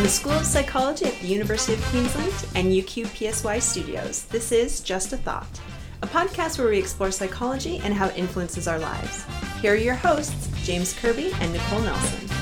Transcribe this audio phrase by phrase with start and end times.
[0.00, 4.50] From the School of Psychology at the University of Queensland and UQ PSY Studios, this
[4.50, 5.60] is Just a Thought,
[6.00, 9.26] a podcast where we explore psychology and how it influences our lives.
[9.60, 12.39] Here are your hosts, James Kirby and Nicole Nelson.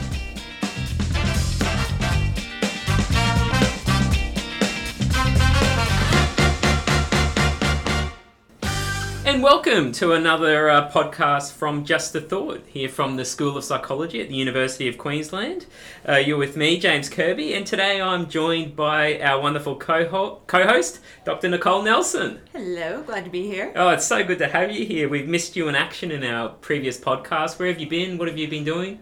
[9.39, 13.63] And welcome to another uh, podcast from Just a Thought, here from the School of
[13.63, 15.67] Psychology at the University of Queensland.
[16.09, 20.99] Uh, you're with me, James Kirby, and today I'm joined by our wonderful co host,
[21.25, 21.51] Dr.
[21.51, 22.41] Nicole Nelson.
[22.53, 23.73] Hello, glad to be here.
[23.77, 25.09] Oh, it's so good to have you here.
[25.09, 27.61] We've missed you in action in our previous podcast.
[27.61, 28.19] Where have you been?
[28.19, 28.99] What have you been doing?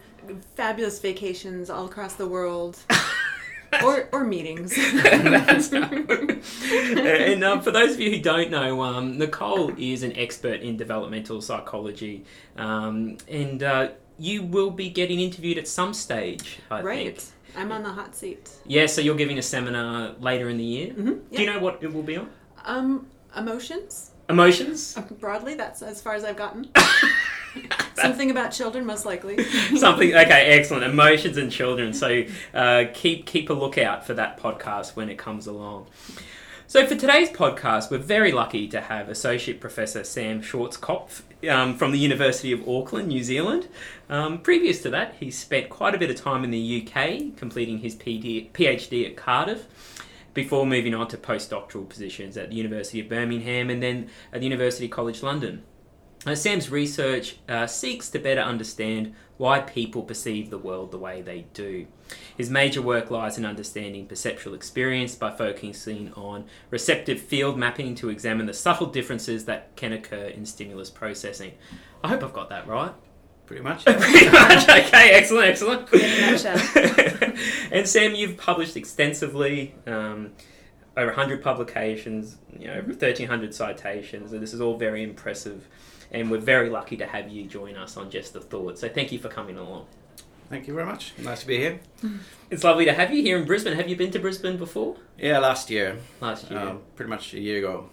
[0.54, 2.78] Fabulous vacations all across the world.
[3.84, 4.76] or, or meetings.
[4.78, 5.34] and
[7.44, 11.40] um, for those of you who don't know, um, Nicole is an expert in developmental
[11.40, 12.24] psychology,
[12.56, 16.58] um, and uh, you will be getting interviewed at some stage.
[16.70, 17.20] I right.
[17.20, 17.32] Think.
[17.56, 18.50] I'm on the hot seat.
[18.66, 20.88] Yeah, so you're giving a seminar later in the year.
[20.88, 21.34] Mm-hmm.
[21.34, 22.28] Do you know what it will be on?
[22.64, 24.10] Um, emotions.
[24.28, 24.98] Emotions.
[25.20, 26.68] Broadly, that's as far as I've gotten.
[27.94, 29.42] Something about children, most likely.
[29.76, 30.14] Something.
[30.14, 30.84] Okay, excellent.
[30.84, 31.92] Emotions and children.
[31.92, 35.86] So uh, keep keep a lookout for that podcast when it comes along.
[36.68, 41.92] So for today's podcast, we're very lucky to have Associate Professor Sam Schwarzkopf um, from
[41.92, 43.68] the University of Auckland, New Zealand.
[44.10, 47.78] Um, previous to that, he spent quite a bit of time in the UK, completing
[47.78, 49.66] his PhD at Cardiff
[50.36, 54.46] before moving on to postdoctoral positions at the University of Birmingham and then at the
[54.46, 55.64] University College London.
[56.26, 61.22] Uh, Sam's research uh, seeks to better understand why people perceive the world the way
[61.22, 61.86] they do.
[62.36, 68.10] His major work lies in understanding perceptual experience by focusing on receptive field mapping to
[68.10, 71.52] examine the subtle differences that can occur in stimulus processing.
[72.04, 72.92] I hope I've got that right.
[73.46, 73.84] Pretty much.
[73.84, 74.68] Pretty much.
[74.68, 75.92] Okay, excellent, excellent.
[75.92, 77.32] In a nutshell.
[77.70, 79.74] and Sam, you've published extensively.
[79.86, 80.32] Um,
[80.96, 85.68] over 100 publications, you know, over 1,300 citations, and this is all very impressive
[86.10, 88.78] and we're very lucky to have you join us on Just the Thought.
[88.78, 89.86] So thank you for coming along.
[90.48, 91.12] Thank you very much.
[91.18, 91.80] Nice to be here.
[92.48, 93.74] It's lovely to have you here in Brisbane.
[93.74, 94.94] Have you been to Brisbane before?
[95.18, 95.98] Yeah, last year.
[96.20, 96.60] Last year.
[96.60, 97.90] Um, pretty much a year ago.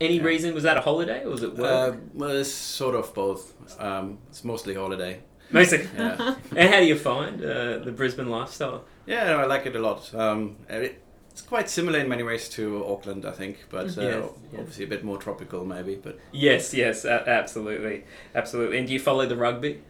[0.00, 0.22] Any yeah.
[0.22, 0.54] reason?
[0.54, 1.94] Was that a holiday or was it work?
[1.94, 3.54] Uh, well, it's sort of both.
[3.80, 5.20] Um, it's mostly holiday.
[5.50, 5.86] Mostly.
[5.96, 6.36] Yeah.
[6.56, 8.84] and how do you find uh, the Brisbane lifestyle?
[9.06, 10.14] Yeah, I like it a lot.
[10.14, 14.24] Um, it, it's quite similar in many ways to Auckland, I think, but uh, Yes,
[14.52, 14.58] yeah.
[14.58, 15.94] obviously a bit more tropical, maybe.
[15.94, 18.04] But Yes, yes, absolutely,
[18.34, 18.78] absolutely.
[18.78, 19.82] And do you follow the rugby?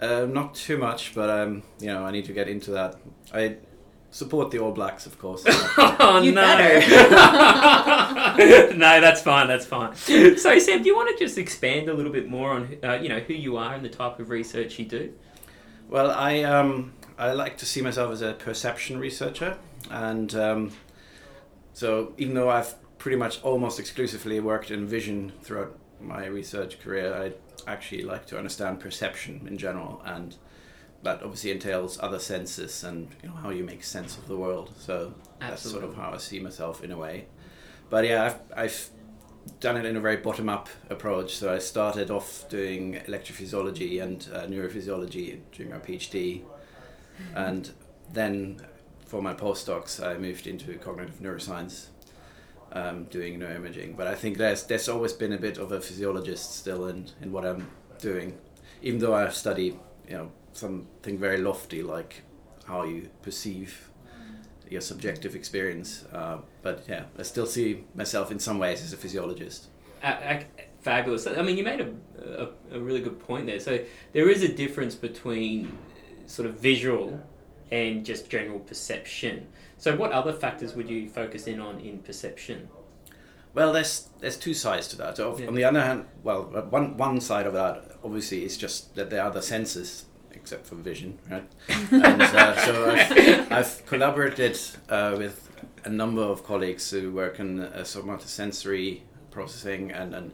[0.00, 1.14] uh, not too much.
[1.14, 2.96] But um, you know, I need to get into that.
[3.32, 3.56] I
[4.16, 5.44] support the All Blacks, of course.
[5.46, 6.42] oh You'd no!
[8.76, 9.46] no, that's fine.
[9.46, 9.94] That's fine.
[9.94, 13.10] So, Sam, do you want to just expand a little bit more on uh, you
[13.10, 15.12] know who you are and the type of research you do?
[15.90, 19.58] Well, I um, I like to see myself as a perception researcher,
[19.90, 20.72] and um,
[21.74, 27.14] so even though I've pretty much almost exclusively worked in vision throughout my research career,
[27.14, 27.32] I
[27.70, 30.36] actually like to understand perception in general, and
[31.02, 34.72] that obviously entails other senses and you know how you make sense of the world.
[34.78, 37.26] So that's sort of how I see myself in a way.
[37.88, 38.90] But yeah, I've, I've
[39.60, 41.36] done it in a very bottom up approach.
[41.36, 46.42] So I started off doing electrophysiology and uh, neurophysiology during my PhD,
[47.34, 47.70] and
[48.12, 48.60] then
[49.06, 51.86] for my postdocs, I moved into cognitive neuroscience,
[52.72, 53.96] um, doing neuroimaging.
[53.96, 57.32] But I think there's there's always been a bit of a physiologist still in, in
[57.32, 57.68] what I'm
[58.00, 58.38] doing,
[58.82, 59.78] even though I study
[60.08, 62.22] you know something very lofty like
[62.66, 63.90] how you perceive
[64.70, 66.04] your subjective experience.
[66.12, 69.66] Uh, but yeah, I still see myself in some ways as a physiologist.
[70.02, 70.42] Uh, uh,
[70.80, 71.26] fabulous.
[71.26, 71.92] I mean, you made a,
[72.42, 73.60] a, a really good point there.
[73.60, 73.80] So
[74.12, 75.76] there is a difference between
[76.26, 77.20] sort of visual
[77.70, 79.46] and just general perception.
[79.78, 82.68] So what other factors would you focus in on in perception?
[83.54, 85.16] Well, there's there's two sides to that.
[85.16, 85.46] So Yeah.
[85.46, 89.22] On the other hand, well, one one side of that obviously is just that there
[89.22, 90.04] are other senses
[90.36, 91.48] except for vision, right?
[91.90, 95.50] and uh, so I've, I've collaborated uh, with
[95.84, 99.00] a number of colleagues who work in uh, somatosensory
[99.30, 100.32] processing and, and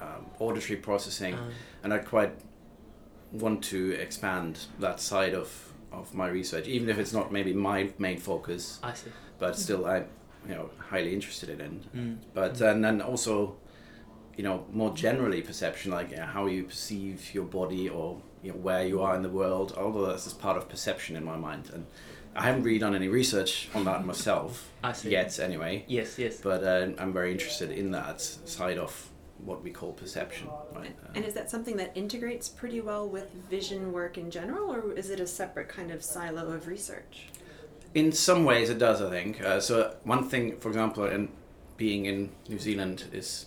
[0.00, 1.50] um, auditory processing, Um,
[1.82, 2.32] and I quite
[3.32, 7.90] want to expand that side of, of my research, even if it's not maybe my
[7.98, 9.10] main focus, I see.
[9.38, 10.06] but still I'm
[10.48, 11.96] you know highly interested in it.
[11.96, 12.16] Mm.
[12.34, 13.56] But and then also,
[14.38, 18.86] you know, more generally perception, like how you perceive your body or you know where
[18.86, 19.74] you are in the world.
[19.76, 21.84] Although that's just part of perception in my mind, and
[22.36, 25.10] I haven't really done any research on that myself I see.
[25.10, 25.84] yet, anyway.
[25.88, 26.40] Yes, yes.
[26.40, 29.10] But uh, I'm very interested in that side of
[29.44, 30.48] what we call perception.
[30.72, 30.94] Right?
[31.04, 34.92] Uh, And is that something that integrates pretty well with vision work in general, or
[34.92, 37.26] is it a separate kind of silo of research?
[37.94, 39.02] In some ways, it does.
[39.02, 39.42] I think.
[39.42, 41.28] Uh, so one thing, for example, in
[41.76, 43.46] being in New Zealand is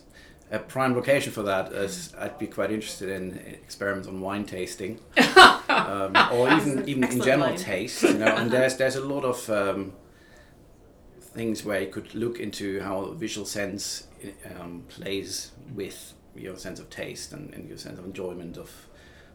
[0.52, 1.72] a prime location for that.
[1.72, 5.00] Is I'd be quite interested in experiments on wine tasting,
[5.68, 7.58] um, or even even in general line.
[7.58, 8.02] taste.
[8.02, 9.92] You know, and there's there's a lot of um,
[11.20, 14.06] things where you could look into how visual sense
[14.60, 18.70] um, plays with your sense of taste and, and your sense of enjoyment of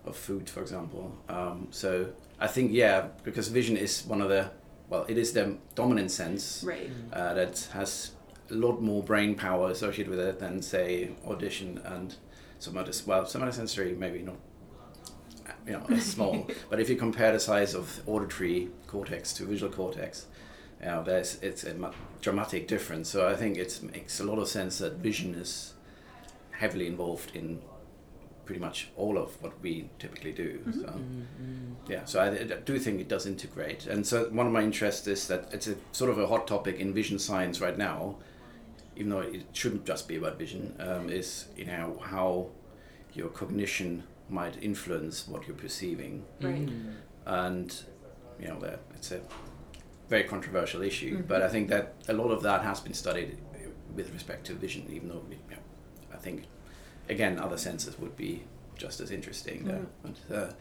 [0.05, 1.15] of food, for example.
[1.27, 2.09] Um, so
[2.39, 4.51] I think yeah, because vision is one of the
[4.89, 6.89] well, it is the dominant sense Right.
[7.11, 8.11] uh, that has
[8.49, 12.15] a lot more brain power associated with it than say audition and
[12.59, 14.37] some other well some other sensory maybe not
[15.65, 16.47] you know as small.
[16.69, 20.27] But if you compare the size of auditory cortex to visual cortex
[20.79, 21.91] you know, there's it's a
[22.21, 23.09] dramatic difference.
[23.09, 25.73] So I think it makes a lot of sense that vision is
[26.51, 27.61] heavily involved in
[28.45, 30.59] pretty much all of what we typically do.
[30.59, 30.81] Mm-hmm.
[30.81, 31.21] So mm-hmm.
[31.21, 31.91] Mm-hmm.
[31.91, 33.87] yeah, so I, I do think it does integrate.
[33.87, 36.79] And so one of my interests is that it's a sort of a hot topic
[36.79, 38.17] in vision science right now,
[38.97, 42.49] even though it shouldn't just be about vision, um, is you know how
[43.13, 46.25] your cognition might influence what you're perceiving.
[46.41, 46.69] Right.
[47.25, 47.73] And
[48.39, 49.21] you know that it's a
[50.09, 51.27] very controversial issue, Mhm.
[51.27, 53.37] but I think that a lot of that has been studied
[53.95, 55.61] with respect to vision, even though you know,
[56.13, 56.43] I think
[57.09, 58.43] again other senses would be
[58.77, 59.65] just as interesting.
[59.65, 59.85] There.
[60.03, 60.53] But, uh,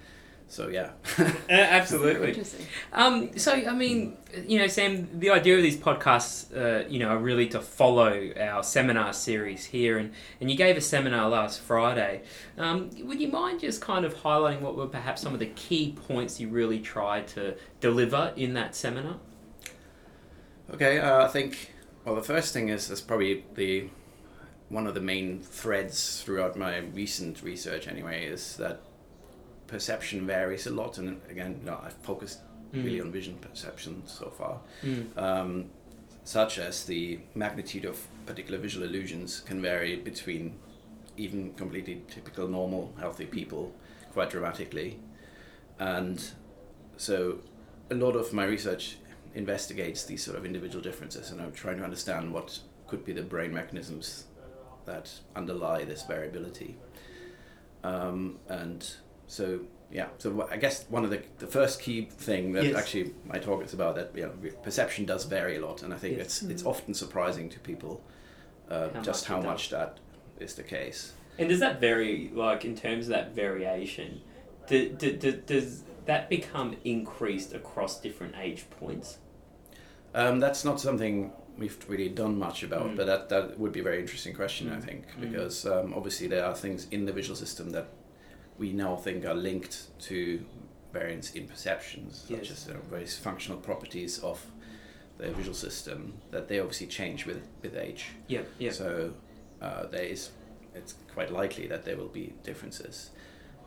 [0.49, 0.91] so yeah.
[1.49, 2.29] Uh, absolutely.
[2.31, 2.67] Interesting.
[2.93, 4.17] Um, so, I mean,
[4.49, 8.33] you know, Sam, the idea of these podcasts, uh, you know, are really to follow
[8.37, 9.97] our seminar series here.
[9.97, 12.23] And, and you gave a seminar last Friday.
[12.59, 15.93] Um, would you mind just kind of highlighting what were perhaps some of the key
[16.09, 19.19] points you really tried to deliver in that seminar?
[20.75, 23.89] Okay, uh, I think well the first thing is is probably the
[24.69, 28.81] one of the main threads throughout my recent research anyway is that
[29.67, 32.41] perception varies a lot and again you know, I've focused
[32.73, 34.61] really on vision perception so far.
[34.83, 35.17] Mm.
[35.17, 35.65] um,
[36.25, 40.59] such as the magnitude of particular visual illusions can vary between
[41.17, 43.73] even completely typical normal healthy people
[44.13, 44.99] quite dramatically.
[45.79, 46.23] And
[46.97, 47.39] so
[47.91, 48.97] a lot of my research
[49.37, 52.59] investigates these sort of individual differences and I'm trying to understand what
[52.89, 54.25] could be the brain mechanisms
[54.85, 56.77] that underlie this variability.
[57.85, 58.85] Um, and
[59.27, 62.77] so yeah so I guess one of the the first key thing that Yes.
[62.77, 64.33] actually my talk is about that you know
[64.63, 66.27] perception does vary a lot and I think Yes.
[66.27, 68.03] it's it's often surprising to people
[68.71, 69.47] uh, How just much how it does.
[69.53, 69.99] much that
[70.41, 74.23] is the case And does that vary, like, in terms of that variation,
[74.67, 79.19] do, do, do, does that become increased across different age points?
[80.15, 82.97] Um, that's not something we've really done much about, Mm.
[82.97, 84.85] but that, that would be a very interesting question, I Mm.
[84.85, 85.21] think, Mm.
[85.31, 87.87] because um, obviously there are things in the visual system that
[88.59, 90.45] we now think are linked to
[90.93, 92.51] variance in perceptions, such Yes.
[92.51, 94.45] as uh, various functional properties of
[95.19, 98.07] the visual system that they obviously change with, with age.
[98.29, 98.73] Yeah, yeah.
[98.73, 99.13] So
[99.61, 100.31] uh, there is,
[100.75, 103.11] it's quite likely that there will be differences.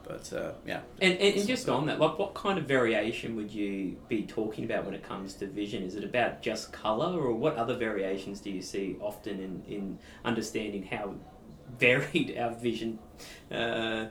[0.03, 0.81] But uh, yeah.
[1.01, 4.63] And, and, and just on that, like, what kind of variation would you be talking
[4.63, 5.83] about when it comes to vision?
[5.83, 9.99] Is it about just color, or what other variations do you see often in, in
[10.25, 11.13] understanding how
[11.79, 12.99] varied our vision
[13.51, 14.07] uh, uh,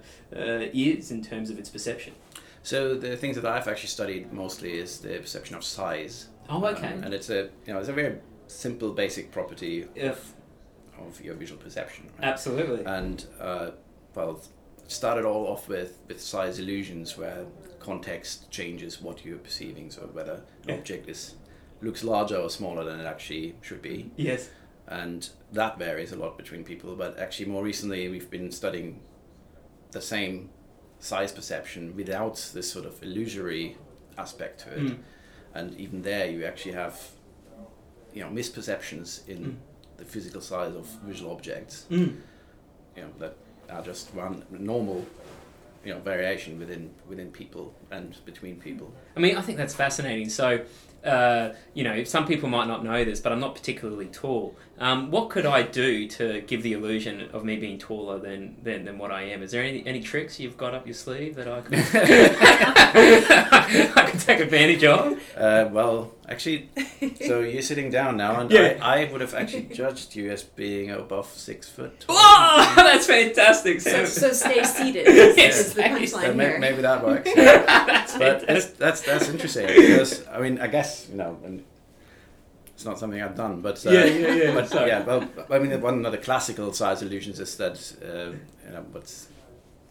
[0.72, 2.14] is in terms of its perception?
[2.62, 6.28] So the things that I've actually studied mostly is the perception of size.
[6.48, 6.92] Oh, okay.
[6.92, 10.34] Um, and it's a you know it's a very simple basic property of,
[10.98, 12.06] of your visual perception.
[12.18, 12.28] Right?
[12.28, 12.84] Absolutely.
[12.84, 13.70] And uh,
[14.14, 14.40] well,
[14.86, 17.44] started all off with with size illusions where
[17.78, 19.90] context changes what you're perceiving.
[19.90, 20.74] So whether an Yeah.
[20.74, 21.34] object is
[21.80, 24.50] looks larger or smaller than it actually should be, yes.
[24.88, 26.96] And that varies a lot between people.
[26.96, 29.00] But actually, more recently, we've been studying
[29.92, 30.50] the same
[31.00, 33.76] size perception without this sort of illusory
[34.18, 34.98] aspect to it Mm.
[35.54, 36.96] and even there you actually have
[38.12, 39.54] you know misperceptions in Mm.
[39.98, 42.16] the physical size of visual objects Mm.
[42.96, 43.36] you know that
[43.70, 45.06] are just one normal
[45.84, 50.28] you know variation within within people and between people I mean, I think that's fascinating.
[50.28, 50.64] So,
[51.04, 54.54] uh, you know, some people might not know this, but I'm not particularly tall.
[54.80, 58.84] Um, what could I do to give the illusion of me being taller than, than,
[58.84, 59.42] than what I am?
[59.42, 61.78] Is there any, any tricks you've got up your sleeve that I could,
[63.96, 65.18] I could take advantage of?
[65.36, 66.68] uh, well actually
[67.26, 68.78] so you're sitting down now and Yeah.
[68.82, 73.80] I, I would have actually judged you as being above six foot Whoa, that's fantastic.
[73.80, 74.06] So, Sam.
[74.06, 76.58] so stay seated is, Yes, is the stay- So punchline may- here.
[76.58, 78.76] maybe that works that's but it's, fantastic.
[78.78, 81.64] that's that's interesting because I mean I guess you know and
[82.78, 84.54] it's not something I've done but uh, Yeah, yeah, yeah.
[84.54, 84.88] but Sorry.
[84.88, 88.30] yeah well I mean one of the classical size illusions is that uh,
[88.64, 89.26] you know what's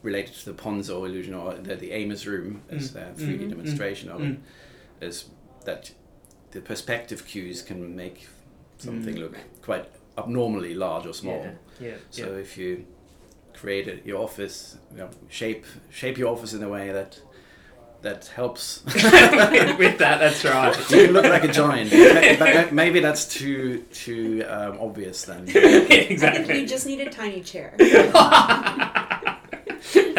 [0.03, 2.93] related to the Ponzo illusion or the, the Ames room is Mm.
[3.17, 4.37] the 3D Mhm, demonstration of mm.
[5.01, 5.25] it is
[5.65, 5.91] that
[6.51, 8.29] the perspective cues can make
[8.77, 9.19] something Mm.
[9.19, 9.85] look quite
[10.17, 11.41] abnormally large or small.
[11.43, 11.87] Yeah.
[11.89, 11.95] Yeah.
[12.11, 12.37] So yeah.
[12.45, 12.85] if you
[13.53, 17.19] create a, your office, you know, shape shape your office in a way that
[18.01, 18.83] that helps.
[18.85, 20.91] With that, that's right.
[20.91, 21.91] you look like a giant.
[22.39, 25.43] But- but maybe that's too too um, obvious then.
[25.47, 26.59] I think exactly.
[26.61, 27.73] you just need a tiny chair.
[27.79, 29.39] that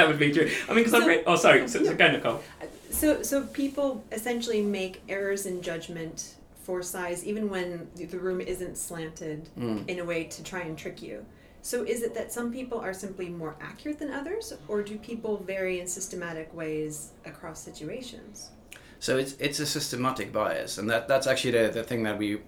[0.07, 0.51] would be true.
[0.69, 1.23] I mean, because I So- read.
[1.27, 1.69] Oh, sorry.
[1.69, 2.43] So, so go, Nicole.
[2.91, 8.77] So, so people essentially make errors in judgment for size, even when the room isn't
[8.77, 9.89] slanted Mm.
[9.89, 11.25] in a way to try and trick you.
[11.69, 15.37] So, is it that some people are simply more accurate than others, or do people
[15.37, 18.53] vary in systematic ways across situations?
[19.01, 22.41] So it's it's a systematic bias, and that that's actually the, the thing that we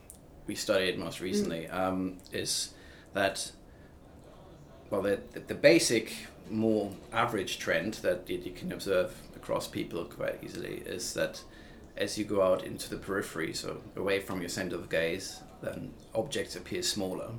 [0.46, 2.72] we studied most recently um, is
[3.12, 3.52] that
[4.88, 6.14] well the, the basic
[6.48, 11.42] more average trend that you you can observe across people quite easily is that
[11.94, 15.92] as you go out into the periphery, so away from your center of gaze, then
[16.14, 17.32] objects appear smaller,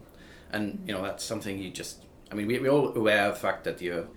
[0.52, 3.40] and you know that's something you just I mean we we're all aware of the
[3.40, 4.08] fact that your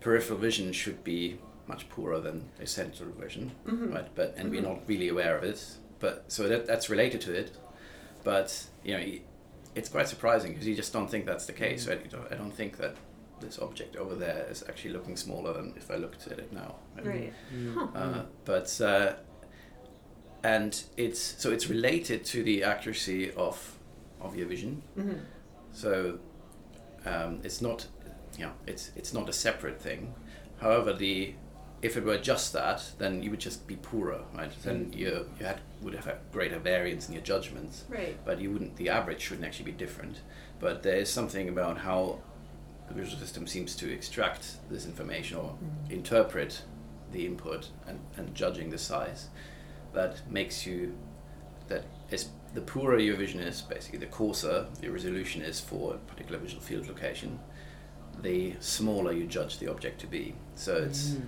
[0.00, 3.50] peripheral vision should be much poorer than a central vision,
[3.92, 4.08] right?
[4.14, 5.64] But and we're not really aware of it.
[5.98, 7.56] But so that that's related to it.
[8.24, 9.04] But you know,
[9.74, 11.88] it's quite surprising because you just don't think that's the case.
[11.88, 12.00] Right?
[12.04, 12.96] You don't, I don't think that
[13.40, 16.76] this object over there is actually looking smaller than if I looked at it now.
[17.02, 17.32] Right.
[17.94, 19.14] Uh, but uh,
[20.42, 23.76] and it's so it's related to the accuracy of
[24.20, 24.82] of your vision.
[25.76, 26.18] So
[27.04, 27.86] um, it's not,
[28.38, 30.14] you know, it's it's not a separate thing.
[30.58, 31.34] However, the
[31.82, 34.50] if it were just that, then you would just be poorer, right?
[34.64, 38.16] Then you you had would have greater variance in your judgments, Right.
[38.24, 38.76] but you wouldn't.
[38.76, 40.22] The average shouldn't actually be different.
[40.58, 42.20] But there is something about how
[42.88, 45.58] the visual system seems to extract this information or
[45.90, 46.62] interpret
[47.12, 49.28] the input and, and judging the size
[49.92, 50.94] that makes you
[51.68, 55.98] that is the poorer your vision is, basically the coarser your resolution is for a
[56.10, 57.38] particular visual field location,
[58.22, 60.34] the smaller you judge the object to be.
[60.54, 61.22] So it's Mm.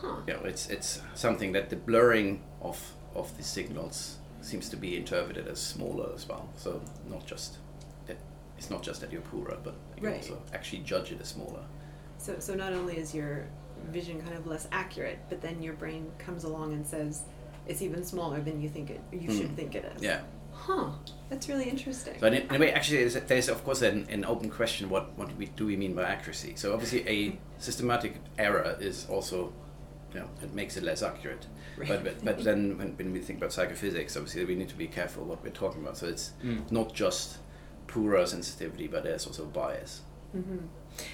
[0.00, 0.16] Huh.
[0.26, 2.78] you know it's it's something that the blurring of
[3.14, 6.48] of the signals seems to be interpreted as smaller as well.
[6.56, 7.58] So not just
[8.06, 8.16] that
[8.58, 10.16] it's not just that you're poorer, but you Right.
[10.22, 11.62] also actually judge it as smaller.
[12.18, 13.46] So, so not only is your
[13.90, 17.22] vision kind of less accurate, but then your brain comes along and says
[17.66, 19.00] it's even smaller than you think it.
[19.12, 19.56] You should Mm.
[19.56, 20.02] think it is.
[20.02, 20.20] Yeah.
[20.56, 20.90] Huh.
[21.28, 22.18] That's really interesting.
[22.20, 25.16] So in, in a way, actually, there's, there's of course an, an open question: what
[25.18, 26.54] what we, do we mean by accuracy?
[26.56, 29.52] So obviously, a systematic error is also,
[30.12, 31.46] you know, it makes it less accurate.
[31.76, 31.88] Right.
[31.88, 34.86] But, but but then when, when we think about psychophysics, obviously we need to be
[34.86, 35.96] careful what we're talking about.
[35.98, 36.70] So it's Mm.
[36.72, 37.38] not just
[37.86, 40.02] poorer sensitivity, but there's also bias.
[40.32, 40.58] hmm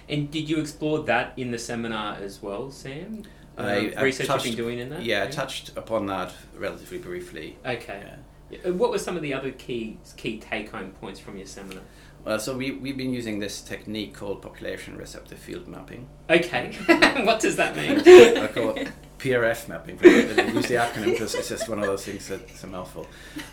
[0.09, 3.23] And did you explore that in the seminar as well, Sam?
[3.59, 5.03] Uh, I've research touched- you've been doing in that?
[5.05, 7.59] Yeah, I touched upon that relatively briefly.
[7.67, 8.01] Okay.
[8.07, 8.17] Yeah.
[8.65, 11.83] Uh, What were some of the other key key take home points from your seminar?
[12.25, 16.09] Well, so we we've been using this technique called population receptive field mapping.
[16.31, 16.73] Okay.
[17.25, 17.99] what does that mean?
[18.01, 19.99] I call it PRF mapping.
[20.03, 20.07] I
[20.53, 23.07] use the acronym because it's just one of those things that's a mouthful.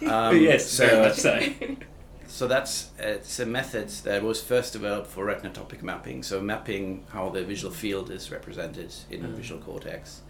[0.05, 1.39] Um, yes, so, very much so.
[2.31, 6.21] So that's it's a method that was first developed for retinotopic mapping.
[6.21, 9.33] So mapping how the visual field is represented in the Mm.
[9.37, 10.21] visual cortex.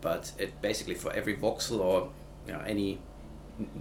[0.00, 2.10] But it basically for every voxel or
[2.48, 2.98] you know any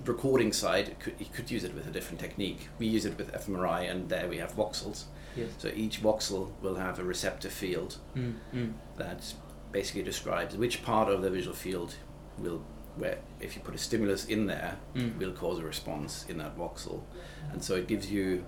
[0.05, 2.67] recording side, could, you could use it with a different technique.
[2.79, 5.03] We use it with fMRI, and there we have voxels.
[5.35, 5.49] Yes.
[5.57, 8.73] So each voxel will have a receptive field Mm, mm.
[8.97, 9.33] that
[9.71, 11.95] basically describes which part of the visual field
[12.37, 12.61] will
[12.95, 15.17] where if you put a stimulus in there Mm.
[15.19, 17.03] will cause a response in that voxel
[17.51, 18.43] and so it gives you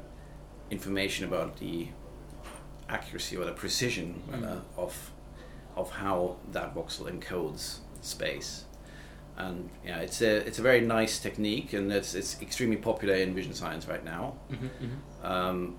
[0.72, 1.88] information about the
[2.90, 4.44] accuracy or the precision Mm.
[4.52, 5.12] uh, of
[5.78, 8.66] of how that voxel encodes space
[9.48, 13.34] and yeah it's a it's a very nice technique and it's it's extremely popular in
[13.36, 15.26] vision science right now Mhm, mhm.
[15.32, 15.76] um,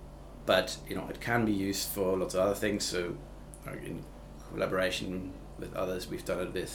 [0.46, 2.82] but you know it can be used for lots of other things.
[2.84, 3.00] So,
[3.66, 4.04] uh, in
[4.50, 6.74] collaboration with others, we've done it with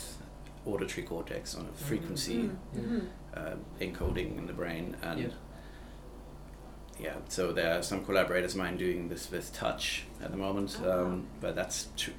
[0.65, 2.41] auditory cortex on a frequency
[2.73, 2.99] hmm
[3.33, 5.27] uh, encoding in the brain, and Yeah.
[6.99, 7.15] yeah.
[7.29, 10.87] So there are some collaborators of mine doing this with touch at the moment, Oh,
[10.89, 11.05] wow.
[11.05, 12.11] um, but that's tr-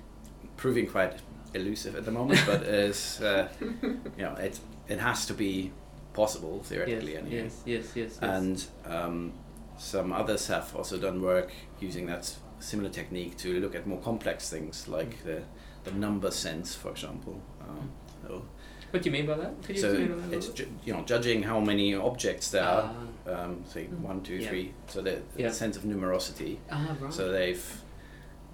[0.56, 1.14] proving quite
[1.54, 2.40] elusive at the moment.
[2.46, 5.70] but is uh, you know it it has to be
[6.14, 7.42] possible theoretically Yes, anyway.
[7.44, 8.22] yes, yes, yes, yes.
[8.22, 9.32] and um,
[9.78, 11.50] some others have also done work
[11.80, 15.42] using that similar technique to look at more complex things like the,
[15.84, 17.40] the number sense, for example.
[17.60, 17.90] Um,
[18.26, 18.42] so
[18.90, 19.62] what do you mean by that?
[19.62, 22.90] Could you so that it's ju- you know judging how many objects there are,
[23.28, 23.44] Ah.
[23.44, 24.00] um, say Mm.
[24.00, 24.48] one, two, Yeah.
[24.48, 24.72] three.
[24.88, 25.52] So the, the Yeah.
[25.52, 26.56] sense of numerosity.
[26.72, 27.12] Ah, right.
[27.12, 27.82] So they've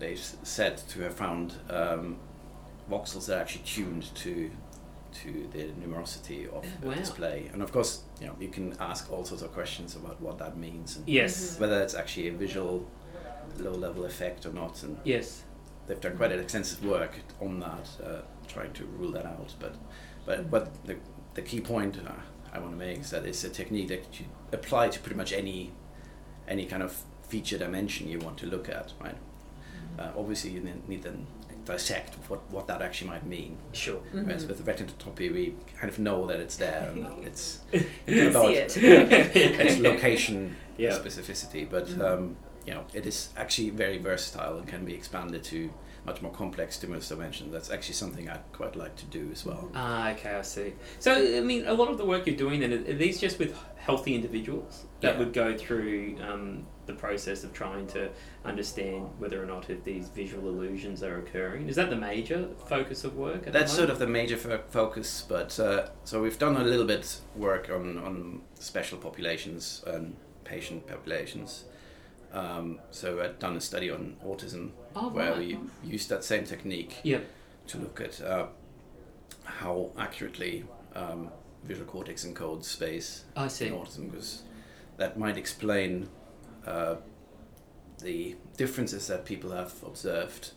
[0.01, 2.17] they've said to have found um,
[2.91, 4.51] voxels that are actually tuned to
[5.23, 6.95] to the numerosity of the Wow.
[6.95, 7.49] display.
[7.53, 10.57] And of course, you know, you can ask all sorts of questions about what that
[10.57, 11.61] means and Yes.
[11.61, 12.85] whether it's actually a visual
[13.61, 14.83] low-level effect or not.
[14.83, 15.45] And Yes.
[15.87, 19.55] they've done quite an extensive work on that, uh, trying to rule that out.
[19.61, 19.77] But
[20.27, 20.97] but but the
[21.35, 22.11] the key point uh,
[22.53, 25.33] I want to make is that it's a technique that you apply to pretty much
[25.33, 25.71] any
[26.49, 29.17] any kind of feature dimension you want to look at, right?
[29.99, 31.13] Uh, obviously, you ne- need to
[31.65, 33.57] dissect what, what that actually might mean.
[33.73, 34.01] Sure.
[34.13, 37.61] Whereas with the retinotopy, we kind of know that it's there and it's
[38.07, 38.77] You about it.
[38.77, 40.91] its location Yeah.
[40.93, 45.71] specificity, but um, you know it is actually very versatile and can be expanded to
[46.07, 47.51] much more complex stimulus dimension.
[47.51, 49.71] That's actually something I'd quite like to do as well.
[49.75, 50.75] Ah, okay, I see.
[50.99, 53.39] So, I mean, a lot of the work you're doing then, are are these just
[53.39, 55.19] with healthy individuals that Yeah.
[55.19, 58.11] would go through um, the process of trying to
[58.45, 61.69] understand whether or not if these visual illusions are occurring?
[61.69, 63.47] Is that the major focus of work?
[63.47, 66.87] At That's sort of the major fo- focus, but uh, so we've done a little
[66.87, 71.65] bit work on, on special populations and patient populations.
[72.35, 75.39] Um, so I'd done a study on autism Oh, where right.
[75.39, 76.97] we used that same technique
[77.69, 78.47] to look at uh,
[79.45, 80.65] how accurately
[80.97, 81.31] um,
[81.65, 83.67] visual cortex encodes space I see.
[83.69, 84.43] in autism, because
[84.97, 86.09] that might explain
[86.67, 86.97] uh,
[88.03, 90.53] the differences that people have observed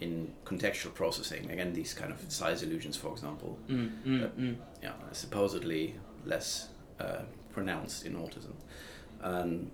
[0.00, 1.50] in contextual processing.
[1.50, 4.56] Again, these kind of size illusions, for example, Mm, mm, mm.
[4.82, 5.94] yeah, supposedly
[6.26, 6.68] less
[7.00, 8.52] uh, pronounced in autism.
[9.22, 9.70] And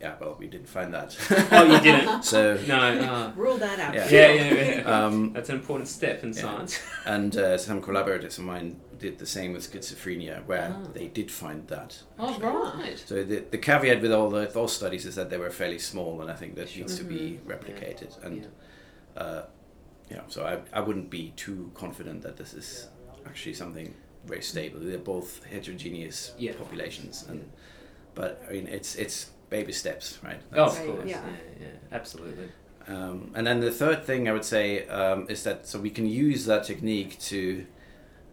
[0.00, 1.16] yeah, well, we didn't find that.
[1.52, 2.24] Oh, you didn't?
[2.34, 2.76] so No.
[2.78, 3.94] Uh, Rule that out.
[3.94, 4.08] Yeah.
[4.10, 5.04] yeah, yeah, yeah.
[5.06, 6.40] um, That's an important step in Yeah.
[6.42, 6.80] science.
[7.04, 10.88] And uh, some collaborators of mine did the same with schizophrenia, where Ah.
[10.92, 12.02] they did find that.
[12.18, 12.98] Oh, right.
[12.98, 16.20] So the, the caveat with all the, those studies is that they were fairly small,
[16.22, 18.22] and I think that needs to be replicated.
[18.24, 19.22] And Yeah.
[19.22, 19.42] uh,
[20.10, 22.88] you know, so I, I wouldn't be too confident that this is
[23.26, 23.94] actually something
[24.26, 24.80] very stable.
[24.80, 26.52] They're both heterogeneous Yeah.
[26.54, 27.50] populations, and
[28.14, 30.40] but I mean it's it's baby steps, right?
[30.54, 31.04] Oh, of course.
[31.06, 31.22] yeah.
[31.26, 31.66] Yeah.
[31.66, 32.48] yeah, absolutely.
[32.86, 36.06] Um, and then the third thing I would say um, is that so we can
[36.06, 37.66] use that technique to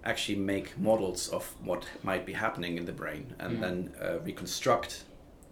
[0.06, 3.62] actually make models of what might be happening in the brain and Mhm.
[3.62, 5.04] then uh, reconstruct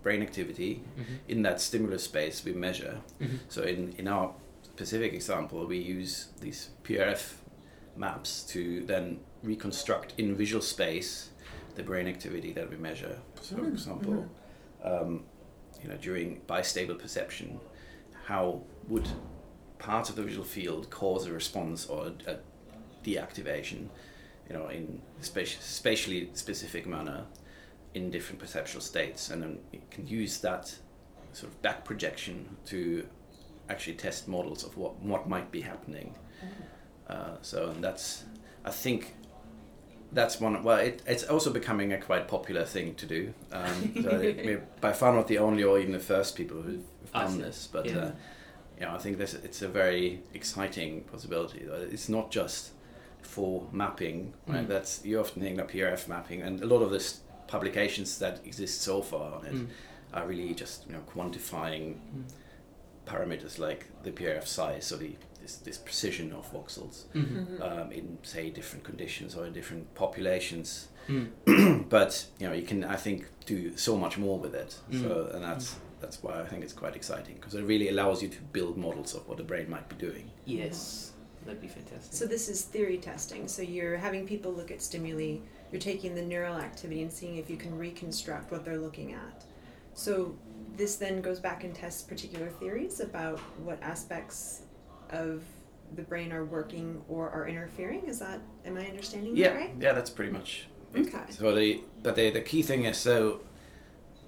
[0.02, 1.04] brain activity Mhm.
[1.28, 3.02] in that stimulus space we measure.
[3.20, 3.40] Mhm.
[3.50, 7.42] So in, in our specific example, we use these PRF
[7.98, 11.30] maps to then reconstruct in visual space
[11.76, 13.18] the brain activity that we measure.
[13.42, 14.26] So, for example,
[14.84, 15.24] um,
[15.86, 17.60] you know, during bistable perception,
[18.26, 19.08] how would
[19.78, 22.38] part of the visual field cause a response or a, a
[23.04, 23.88] deactivation,
[24.50, 27.24] you know, in spati- spatially specific manner
[27.94, 30.76] in different perceptual states, and then you can use that
[31.34, 33.08] sort of back projection to
[33.70, 36.16] actually test models of what what might be happening.
[37.08, 38.24] Uh, so and that's,
[38.66, 39.14] I think,
[40.12, 40.64] that's one.
[40.64, 43.34] Well, it, it's also becoming a quite popular thing to do.
[43.52, 47.40] Um, so we're by far not the only or even the first people who've done
[47.40, 47.98] this, but Yeah.
[47.98, 48.12] uh,
[48.80, 51.60] you know, I think this it's a very exciting possibility.
[51.92, 52.72] It's not just
[53.22, 54.66] for mapping, right?
[54.66, 54.68] Mm.
[54.68, 57.14] That's you often think of PRF mapping, and a lot of the
[57.48, 59.68] publications that exist so far on it Mm.
[60.14, 62.24] are really just you know quantifying Mm.
[63.06, 65.16] parameters like the PRF size, so the
[65.46, 67.62] this, this precision of voxels Mhm.
[67.62, 70.88] um, in say different conditions or in different populations.
[71.08, 71.88] Mm.
[71.90, 74.76] but you know you can I think do so much more with it.
[74.92, 75.02] Mm.
[75.02, 78.30] So and that's that's why I think it's quite exciting because it really allows you
[78.30, 80.32] to build models of what the brain might be doing.
[80.46, 81.12] Yes,
[81.46, 82.12] that'd be fantastic.
[82.14, 83.48] So this is theory testing.
[83.48, 85.38] So you're having people look at stimuli.
[85.72, 89.44] You're taking the neural activity and seeing if you can reconstruct what they're looking at.
[89.94, 90.36] So
[90.76, 94.62] this then goes back and tests particular theories about what aspects
[95.12, 95.44] of
[95.96, 98.06] the brain are working or are interfering.
[98.08, 99.76] Is that am I understanding Yeah, that right?
[99.80, 100.68] yeah, that's pretty much.
[100.94, 101.08] it.
[101.08, 101.20] Okay.
[101.30, 103.42] So the but the the key thing is so.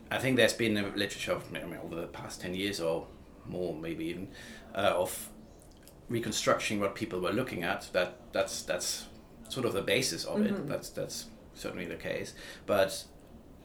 [0.09, 3.07] I think there's been a literature of, I mean, over the past ten years or
[3.45, 4.29] more, maybe even,
[4.73, 5.29] uh, of
[6.09, 7.89] reconstructing what people were looking at.
[7.93, 9.07] That that's that's
[9.49, 10.45] sort of the basis of Mhm.
[10.45, 10.67] it.
[10.67, 12.33] That's that's certainly the case.
[12.65, 13.03] But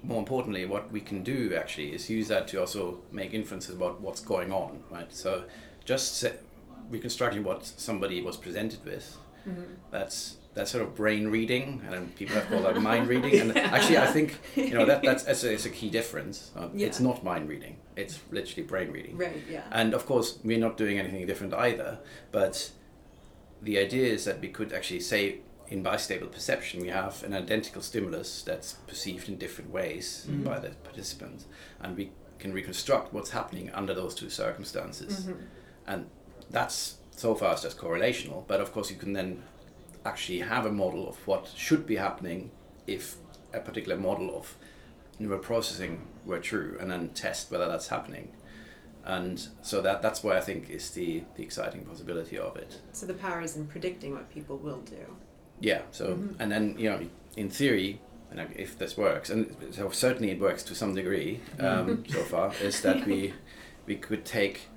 [0.02, 4.00] more importantly, what we can do actually is use that to also make inferences about
[4.00, 5.12] what's going on, right?
[5.12, 5.44] So
[5.84, 6.24] just
[7.02, 9.16] reconstructing what somebody was presented with
[9.48, 9.62] Mm-hmm.
[9.90, 13.40] that's that's sort of brain reading, and people have called that mind reading.
[13.40, 16.52] And actually, I think you know that that's, that's a, it's a key difference.
[16.56, 19.16] Uh, It's not mind reading; it's literally brain reading.
[19.18, 19.42] Right.
[19.50, 19.62] Yeah.
[19.72, 21.98] And of course, we're not doing anything different either.
[22.30, 22.70] But
[23.60, 27.82] the idea is that we could actually say, in bistable perception, we have an identical
[27.82, 30.44] stimulus that's perceived in different ways Mhm.
[30.44, 31.46] by the participant,
[31.80, 35.36] and we can reconstruct what's happening under those two circumstances Mhm.
[35.88, 36.06] and
[36.52, 39.42] that's so far it's just correlational but of course you can then
[40.04, 42.50] actually have a model of what should be happening
[42.86, 43.16] if
[43.52, 44.56] a particular model of
[45.18, 48.32] neural processing were true, and then test whether that's happening.
[49.04, 52.80] And so that that's why I think is the the exciting possibility of it.
[52.92, 55.16] So the power is in predicting what people will do.
[55.60, 55.82] Yeah.
[55.90, 57.00] So and then you know,
[57.36, 62.04] in theory, and if this works, and so certainly it works to some degree um,
[62.08, 63.34] so far, is that we
[63.86, 64.68] we could take,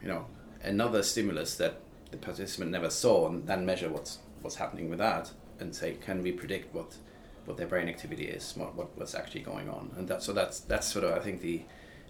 [0.00, 0.26] you know,
[0.62, 5.30] another stimulus that the participant never saw, and then measure what's what's happening with that,
[5.60, 6.96] and say, can we predict what
[7.44, 10.60] what their brain activity is, what, what what's actually going on, and that so that's
[10.60, 11.62] that's sort of I think the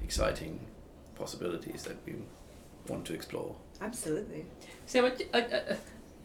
[0.02, 0.66] exciting
[1.16, 2.14] possibilities that we
[2.88, 3.56] want to explore.
[3.80, 4.44] Absolutely.
[4.87, 5.76] So I, I, I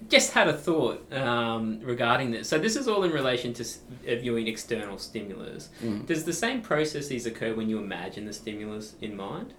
[0.10, 2.48] just had a thought um, regarding this.
[2.50, 5.70] So this is all in relation to s- uh, viewing external stimulus.
[5.84, 6.06] Mm.
[6.06, 9.54] Does the same processes occur when you imagine the stimulus in mind?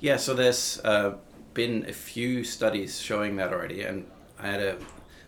[0.00, 1.14] Yeah, so there's uh,
[1.54, 4.06] been a few studies showing that already, and
[4.38, 4.76] I had a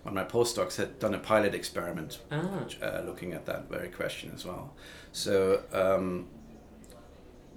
[0.02, 3.88] one of my postdocs had done a pilot experiment Ah, uh, looking at that very
[3.88, 4.74] question as well.
[5.12, 6.26] So um,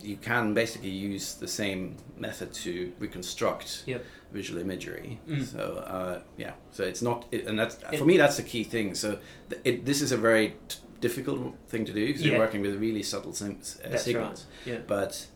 [0.02, 4.06] you can basically use the same method to reconstruct Yep.
[4.32, 5.20] visual imagery.
[5.28, 5.44] Mm.
[5.46, 8.64] So uh, yeah, so it's not, it, and that's It- for me that's the key
[8.64, 8.96] thing.
[8.96, 12.32] So th- it, this is a very t- difficult thing to do because Yeah.
[12.32, 14.46] you're working with really subtle sim- uh, signals.
[14.66, 14.74] right.
[14.74, 14.80] Yeah.
[14.88, 15.28] But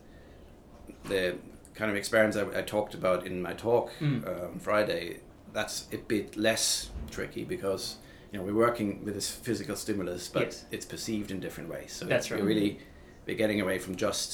[1.04, 1.36] the
[1.82, 4.24] kind of experiments I, I talked about in my talk Mm.
[4.24, 5.18] uh, on Friday,
[5.52, 7.96] that's a bit less tricky because
[8.30, 10.64] you know we're working with this physical stimulus, but Yes.
[10.70, 11.90] it's perceived in different ways.
[11.92, 12.78] So That's we're really
[13.26, 14.28] we're getting away from just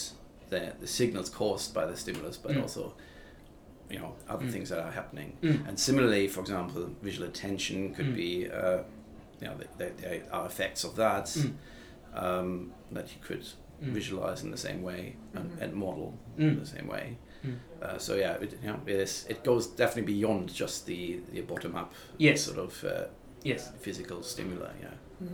[0.50, 2.62] the the signals caused by the stimulus, but Mm.
[2.62, 2.82] also
[3.92, 4.52] you know other Mm.
[4.54, 5.30] things that are happening.
[5.42, 5.68] Mm.
[5.68, 8.14] And similarly, for example, visual attention could Mm.
[8.24, 8.30] be
[8.61, 8.78] uh,
[9.40, 11.52] you know there there are effects of that Mm.
[12.24, 13.44] um, that you could
[13.82, 13.92] Mm.
[14.00, 15.02] visualize in the same way
[15.34, 15.62] and, Mhm.
[15.62, 17.16] and model in the same way.
[17.46, 17.57] Mm.
[17.83, 21.40] Uh, so yeah, it, you know, it, is, it goes definitely beyond just the, the
[21.42, 22.42] bottom up Yes.
[22.42, 23.05] sort of uh,
[23.44, 23.70] Yes.
[23.81, 24.70] physical stimuli.
[24.81, 24.88] Yeah.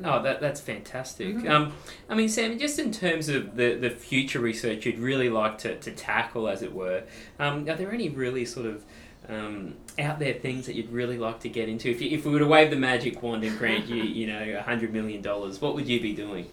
[0.05, 1.37] Oh, that, that's fantastic.
[1.37, 1.49] Mhm.
[1.51, 1.73] Um,
[2.09, 5.77] I mean, Sam, just in terms of the, the future research you'd really like to,
[5.79, 7.05] to tackle, as it were,
[7.39, 8.83] um, are there any really sort of
[9.29, 11.91] um, out there things that you'd really like to get into?
[11.91, 14.57] If, you, if we were to wave the magic wand and grant you, you know,
[14.59, 16.47] a hundred million dollars, what would you be doing?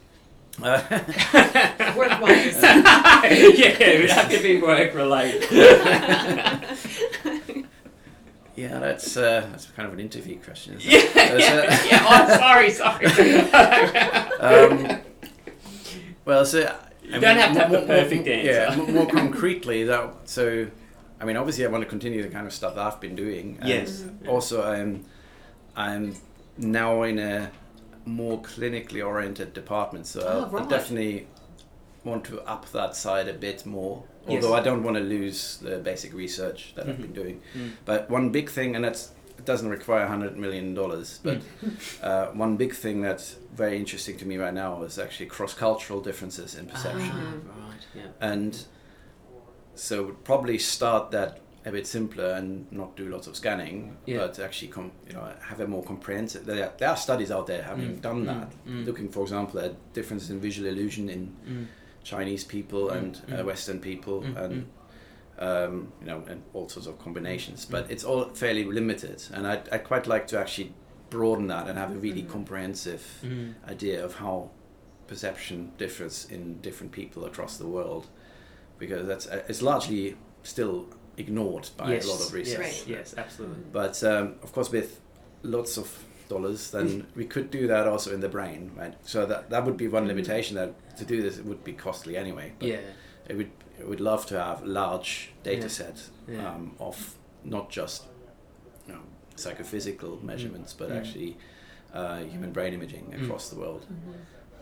[0.62, 0.82] Uh,
[1.98, 2.62] Work-wise.
[2.62, 5.44] yeah, it would have to be work related.
[8.56, 10.76] yeah, that's uh, that's kind of an interview question.
[10.78, 11.14] Isn't yeah, it?
[11.14, 12.06] There's yeah, a- yeah.
[12.10, 13.06] Oh, sorry, sorry.
[14.40, 15.00] um,
[16.26, 16.60] well, so
[17.04, 18.52] You don't have to have the perfect more, answer.
[18.52, 20.68] Yeah, more, more concretely, that so.
[21.20, 23.58] I mean, obviously, I want to continue the kind of stuff that I've been doing.
[23.62, 24.04] and Yes.
[24.28, 25.06] Also, I'm
[25.76, 26.16] I'm
[26.58, 27.52] now in a
[28.06, 30.70] more clinically oriented department, so Oh, I'll- I right.
[30.70, 31.28] definitely
[32.04, 34.04] want to up that side a bit more.
[34.28, 34.44] Yes.
[34.44, 37.02] Although I don't want to lose the basic research that I've Mhm.
[37.02, 37.42] been doing.
[37.56, 37.72] Mm.
[37.86, 41.42] But one big thing, and that's it doesn't require hundred million dollars, but
[42.04, 46.54] uh, one big thing that's very interesting to me right now is actually cross-cultural differences
[46.56, 48.02] in perception, Ah, right, yeah.
[48.20, 48.66] and
[49.74, 54.18] so would probably start that a bit simpler and not do lots of scanning, Yeah.
[54.20, 56.46] but actually com- you know have a more comprehensive.
[56.46, 58.86] There are, there are studies out there having Mm, done mm, that, mm.
[58.86, 61.66] looking for example at differences in visual illusion in Mm.
[62.04, 63.40] Chinese people Mm, and mm.
[63.40, 64.66] Uh, Western people Mm, and
[65.40, 67.66] um, you know and all sorts of combinations.
[67.66, 67.92] But Mm.
[67.92, 70.74] it's all fairly limited, and I'd, I'd quite like to actually
[71.12, 73.54] broaden that and have a really comprehensive Mm.
[73.70, 74.50] idea of how
[75.08, 78.08] perception differs in different people across the world,
[78.80, 82.60] because that's uh, it's largely still ignored by yes, a lot of research.
[82.60, 82.88] Yes, Right.
[82.88, 83.64] yes, absolutely.
[83.72, 85.00] But um, of course, with
[85.44, 88.94] lots of dollars, then we could do that also in the brain, right?
[89.04, 92.16] So that that would be one limitation that to do this it would be costly
[92.18, 92.54] anyway.
[92.60, 92.80] But Yeah.
[93.28, 95.68] it would it would love to have large data Yeah.
[95.68, 95.98] set
[96.28, 96.48] Yeah.
[96.56, 98.04] um, of not just
[98.88, 99.02] you know
[99.36, 100.98] psychophysical measurements, but Mm.
[100.98, 101.38] actually
[101.94, 103.24] uh, human brain imaging Mm.
[103.24, 103.86] across the world.
[103.92, 104.14] Mhm.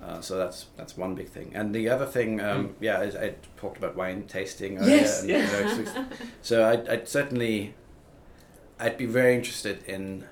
[0.02, 1.52] Uh, so that's that's one big thing.
[1.54, 2.74] And the other thing, um, Mm.
[2.80, 4.78] yeah, I, I talked about wine tasting.
[4.78, 5.52] earlier, Yes, and, yes.
[5.78, 6.06] you know, so-
[6.42, 7.74] so I'd, I'd certainly,
[8.80, 10.24] I'd be very interested in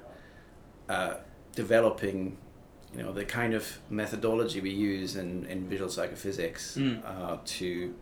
[0.89, 1.15] uh,
[1.53, 2.37] developing,
[2.95, 7.01] you know, the kind of methodology we use in, in visual psychophysics Mm.
[7.05, 7.93] uh, to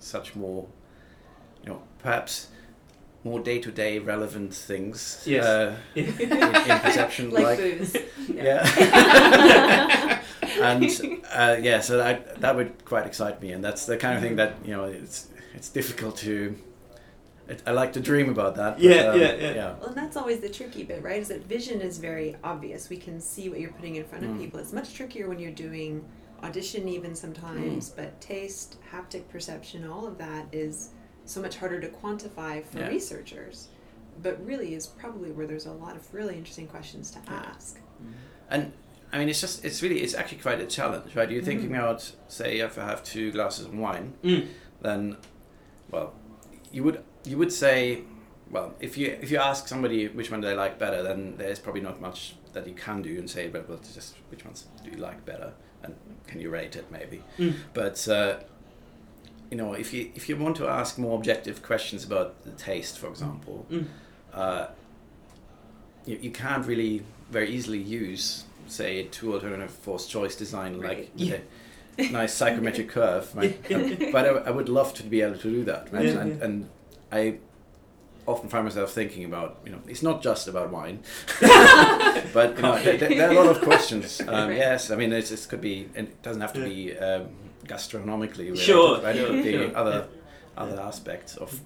[0.00, 0.66] such more,
[1.64, 2.48] you know, perhaps
[3.24, 5.22] more day-to-day relevant things.
[5.26, 5.44] Yes.
[5.46, 7.96] Uh, in, in perception, like, like- booze.
[8.34, 10.06] yeah.
[10.60, 10.84] And
[11.32, 14.36] uh, yeah, so that that would quite excite me, and that's the kind of thing
[14.36, 16.56] that you know it's it's difficult to.
[17.48, 18.74] It, I like to dream about that.
[18.76, 19.74] but, Yeah, um, yeah, yeah.
[19.80, 21.20] Well, and that's always the tricky bit, right?
[21.20, 22.88] Is that vision is very obvious.
[22.88, 24.38] We can see what you're putting in front of Mm.
[24.38, 24.60] people.
[24.60, 26.04] It's much trickier when you're doing
[26.44, 27.90] audition, even sometimes.
[27.90, 27.96] Mm.
[27.96, 30.90] But taste, haptic perception, all of that is
[31.24, 32.88] so much harder to quantify for Yeah.
[32.88, 33.68] researchers.
[34.22, 37.78] but really is probably where there's a lot of really interesting questions to ask.
[38.50, 38.70] And
[39.12, 41.30] I mean, it's just it's really it's actually quite a challenge, right?
[41.30, 41.78] You're thinking Mhm.
[41.78, 44.46] about say if I have two glasses of wine, Mm.
[44.82, 45.16] then
[45.90, 46.14] well,
[46.72, 48.04] you would you would say,
[48.50, 51.82] well, if you if you ask somebody which one they like better, then there's probably
[51.82, 54.96] not much that you can do and say, but well, just which ones do you
[54.98, 55.94] like better, and
[56.26, 57.22] can you rate it maybe?
[57.38, 57.54] Mm.
[57.74, 58.38] But uh,
[59.50, 62.98] you know, if you if you want to ask more objective questions about the taste,
[63.00, 63.86] for example, Mm.
[64.32, 64.66] uh,
[66.06, 71.42] you, you can't really very easily use, say, two alternative forced choice design like Right.
[71.98, 73.30] with a nice psychometric curve.
[73.34, 73.58] Right?
[73.72, 76.06] Um, but I, I would love to be able to do that, right?
[76.06, 76.44] Yeah, and, yeah.
[76.44, 76.68] and
[77.12, 77.38] I
[78.26, 81.00] often find myself thinking about, you know, it's not just about wine,
[81.40, 84.20] but you know, there, there- there are a lot of questions.
[84.20, 84.56] Um, Right.
[84.56, 87.28] Yes, I mean, it's, it could be, and it doesn't have to be um,
[87.66, 89.00] gastronomically related, Sure.
[89.02, 89.16] right?
[89.16, 89.76] It could be Sure.
[89.76, 90.06] other
[90.56, 91.60] other aspects of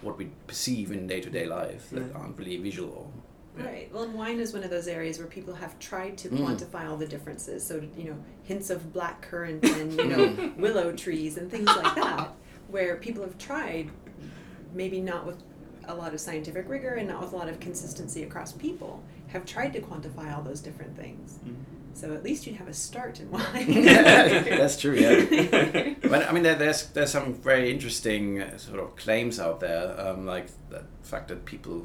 [0.00, 2.18] what we perceive in day to day life that Yeah.
[2.18, 3.10] aren't really visual.
[3.58, 3.66] Yeah.
[3.66, 3.92] Right.
[3.92, 6.38] Well, and wine is one of those areas where people have tried to Mm.
[6.38, 7.64] quantify all the differences.
[7.66, 11.94] So, you know, hints of black currant and, you know, willow trees and things like
[11.96, 12.30] that,
[12.68, 13.90] where people have tried,
[14.72, 15.36] maybe not with
[15.84, 19.44] a lot of scientific rigor and not with a lot of consistency across people, have
[19.44, 21.38] tried to quantify all those different things.
[21.46, 21.56] Mm.
[21.94, 23.84] So at least you'd have a start in wine.
[23.84, 25.92] That's true, yeah.
[26.08, 29.94] But I mean, there, there's there's some very interesting uh, sort of claims out there,
[30.00, 31.84] um, like the fact that people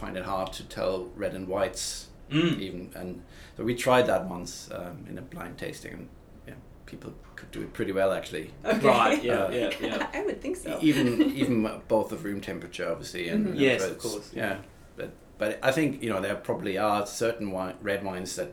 [0.00, 2.58] find it hard to tell red and whites, Mm.
[2.60, 2.90] even.
[2.94, 3.22] And
[3.56, 6.08] so we tried that once um, in a blind tasting, and
[6.46, 6.54] yeah,
[6.86, 8.52] people could do it pretty well actually.
[8.64, 8.86] Okay.
[8.86, 10.06] Right, yeah, Uh, yeah, yeah.
[10.14, 10.78] I would think so.
[10.80, 11.06] Even
[11.42, 13.48] even both of room temperature, obviously, and Mhm.
[13.48, 14.30] you know, Yes, so of course.
[14.32, 14.56] Yeah,
[14.96, 18.50] but but I think you know there probably are certain wine, red wines that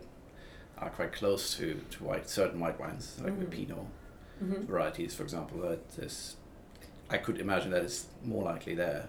[0.80, 3.52] are quite close to, to white certain white wines like the Mhm.
[3.52, 3.86] Pinot
[4.44, 4.66] Mhm.
[4.68, 5.58] varieties, for example.
[5.62, 6.36] That That is,
[7.10, 9.06] I could imagine that it's more likely there.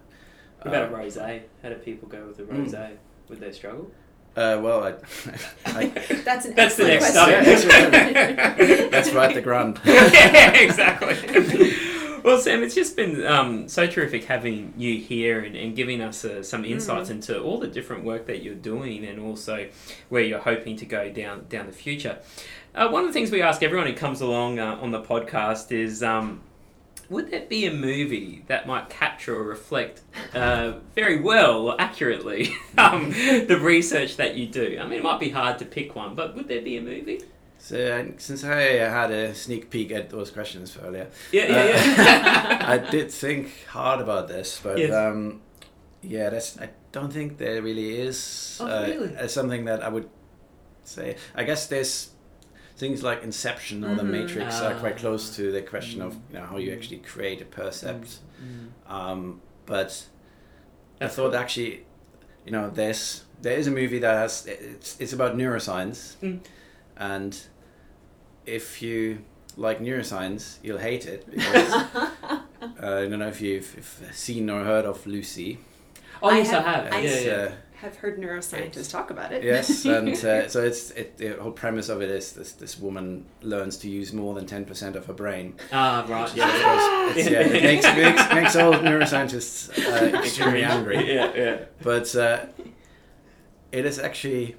[0.58, 1.40] What about a Um, rosé?
[1.62, 2.66] How do people go with a Mm.
[2.66, 2.90] rosé?
[3.28, 3.90] Would they struggle?
[4.36, 4.94] Uh, well, I,
[5.66, 5.86] I,
[6.24, 7.58] That's an That's the next question.
[7.58, 8.88] study.
[8.90, 9.80] that's right, the grand.
[9.84, 11.72] yeah, exactly.
[12.22, 16.24] well, Sam, it's just been um, so terrific having you here and, and giving us
[16.24, 17.12] uh, some insights Mm.
[17.14, 19.68] into all the different work that you're doing and also
[20.08, 22.18] where you're hoping to go down down the future.
[22.74, 25.72] Uh, one of the things we ask everyone who comes along uh, on the podcast
[25.72, 26.02] is.
[26.02, 26.42] Um,
[27.10, 30.02] would there be a movie that might capture or reflect
[30.34, 34.78] uh, very well or accurately um, the research that you do?
[34.80, 37.22] I mean, it might be hard to pick one, but would there be a movie?
[37.60, 42.58] So, uh, since I had a sneak peek at those questions earlier, Yeah, yeah, yeah.
[42.62, 44.92] Uh, I did think hard about this, but Yes.
[44.94, 45.40] um,
[46.02, 46.58] yeah, that's.
[46.60, 49.16] I don't think there really is Oh, uh, really?
[49.16, 50.08] uh, something that I would
[50.84, 51.16] say.
[51.34, 52.10] I guess there's
[52.78, 54.10] things like Inception or The Mhm.
[54.10, 54.98] Matrix are quite Ah.
[55.04, 58.18] close to the question of you know how you actually create a percept.
[58.86, 60.06] Um, but
[61.00, 61.36] I thought cool.
[61.44, 61.84] actually,
[62.46, 66.38] you know, there's there is a movie that has it's it's about neuroscience, Mm.
[66.96, 67.32] and
[68.46, 69.18] if you
[69.56, 72.40] like neuroscience, you'll hate it because uh,
[72.80, 75.58] I don't know if you've if seen or heard of Lucy.
[76.22, 76.92] Oh, I yes, I have- have.
[76.92, 77.48] I yeah, yeah.
[77.78, 79.42] Uh, have heard neuroscientists talk about it.
[79.44, 83.24] yes, and uh, so it's it, the whole premise of it is this this woman
[83.42, 85.54] learns to use more than ten percent of her brain.
[85.72, 86.34] Ah, right.
[86.34, 87.12] Yeah, Yeah.
[87.14, 91.12] it's, yeah, it makes makes, makes all neuroscientists uh, extremely angry.
[91.14, 91.58] Yeah, yeah.
[91.82, 92.46] But uh,
[93.72, 94.56] it is actually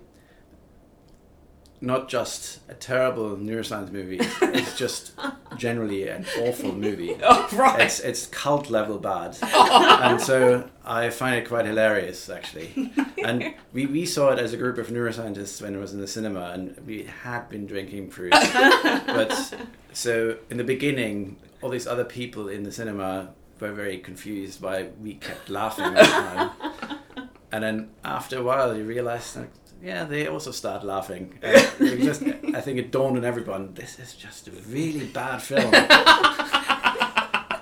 [1.81, 4.19] not just a terrible neuroscience movie.
[4.41, 5.13] It's just
[5.57, 7.15] generally an awful movie.
[7.31, 7.81] Oh, right.
[7.81, 9.99] It's it's cult level bad, oh.
[10.01, 12.91] and so I find it quite hilarious actually.
[13.23, 16.07] And we, we saw it as a group of neuroscientists when it was in the
[16.07, 18.31] cinema, and we had been drinking fruit.
[18.31, 19.53] but
[19.91, 24.87] so in the beginning, all these other people in the cinema were very confused why
[25.01, 26.51] we kept laughing all the time.
[27.51, 29.49] And then after a while, you realize that
[29.81, 31.37] yeah, they also start laughing.
[31.41, 32.21] And it just,
[32.55, 35.73] I think it dawned on everyone: this is just a really bad film.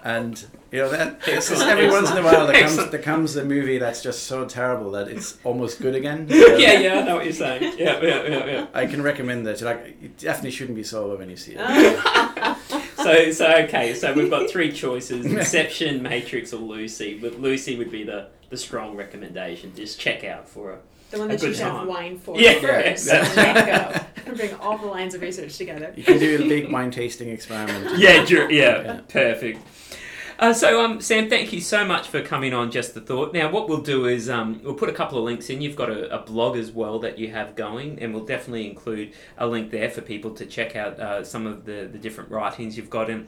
[0.03, 2.91] and you know that it's just every once in a while there comes Excellent.
[2.91, 6.27] there comes a movie that's just so terrible that it's almost good again.
[6.29, 7.77] yeah, yeah, I know what you're saying.
[7.77, 8.67] Yeah, yeah, yeah, yeah.
[8.73, 9.61] I can recommend that.
[9.61, 12.57] Like, you definitely shouldn't be sober when you see it.
[12.97, 17.17] So, so okay, so we've got three choices: Inception, Matrix, or Lucy.
[17.17, 19.73] But Lucy would be the the strong recommendation.
[19.73, 21.87] Just check out for a The one that you good should have time.
[21.87, 23.07] wine for Yeah, first.
[23.07, 24.33] yeah, and go.
[24.35, 25.93] Bring all the lines of research together.
[25.95, 27.97] You can do a big wine tasting experiment.
[27.99, 28.99] yeah, dur- yeah, Yeah.
[29.07, 29.59] perfect.
[30.39, 32.69] Uh, so, um, Sam, thank you so much for coming on.
[32.69, 33.33] Just the thought.
[33.33, 35.61] Now, what we'll do is um, we'll put a couple of links in.
[35.61, 39.13] You've got a, a blog as well that you have going, and we'll definitely include
[39.39, 42.77] a link there for people to check out uh, some of the, the different writings
[42.77, 43.27] you've got in.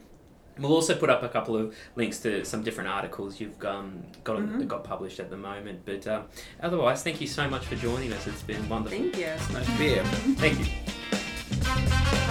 [0.60, 4.38] We'll also put up a couple of links to some different articles you've um, got
[4.38, 4.68] mm-hmm.
[4.68, 5.82] got published at the moment.
[5.86, 6.24] But uh,
[6.62, 8.28] otherwise, thank you so much for joining us.
[8.28, 8.98] It's been wonderful.
[8.98, 9.26] Thank you.
[9.26, 10.04] It's nice to be here.
[10.38, 12.26] Thank you.